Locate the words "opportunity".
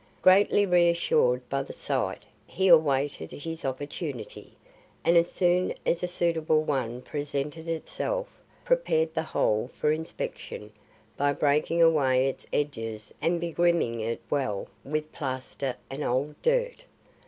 3.63-4.53